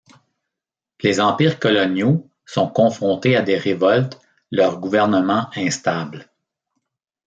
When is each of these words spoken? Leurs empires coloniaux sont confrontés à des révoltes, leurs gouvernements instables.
Leurs 1.03 1.19
empires 1.19 1.59
coloniaux 1.59 2.27
sont 2.43 2.67
confrontés 2.67 3.35
à 3.35 3.43
des 3.43 3.55
révoltes, 3.55 4.19
leurs 4.49 4.79
gouvernements 4.79 5.47
instables. 5.55 6.27